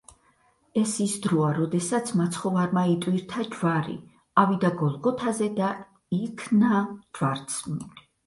[0.81, 3.93] ეს ის დროა, როდესაც მაცხოვარმა იტვირთა ჯვარი,
[4.45, 5.69] ავიდა გოლგოთაზე და
[6.21, 6.83] იქნა
[7.19, 8.07] ჯვარცმული.